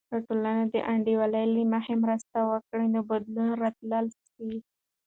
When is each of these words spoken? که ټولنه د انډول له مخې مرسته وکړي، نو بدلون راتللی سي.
که 0.09 0.17
ټولنه 0.27 0.63
د 0.73 0.75
انډول 0.91 1.31
له 1.55 1.63
مخې 1.73 1.93
مرسته 2.03 2.37
وکړي، 2.51 2.85
نو 2.93 2.99
بدلون 3.09 3.49
راتللی 3.63 4.07
سي. 4.33 4.51